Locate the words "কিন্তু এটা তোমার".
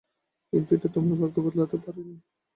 0.53-1.17